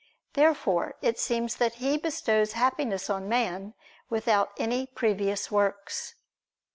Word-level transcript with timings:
Therefore 0.33 0.95
it 1.03 1.19
seems 1.19 1.57
that 1.57 1.75
He 1.75 1.95
bestows 1.95 2.53
Happiness 2.53 3.07
on 3.07 3.29
man 3.29 3.75
without 4.09 4.51
any 4.57 4.87
previous 4.87 5.51
works. 5.51 6.15